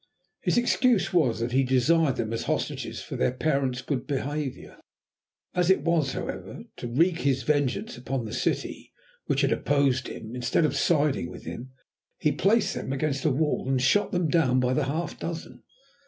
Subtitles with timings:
[0.41, 4.77] His excuse was that he desired them as hostages for their parents' good behaviour.
[5.53, 8.91] As it was, however, to wreak his vengeance on the city,
[9.27, 11.69] which had opposed him, instead of siding with him,
[12.17, 15.61] he placed them against a wall and shot them down by the half dozen.